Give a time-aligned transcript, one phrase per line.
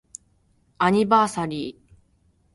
[0.79, 1.93] アニバーサリー